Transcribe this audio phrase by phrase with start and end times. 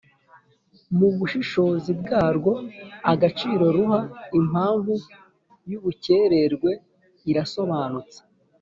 [0.97, 2.51] Mu bushishozi bwarwo
[3.11, 3.99] agaciro ruha
[4.39, 4.93] impamvu
[5.69, 6.71] y’ubukererwe
[7.31, 8.19] irasobanutse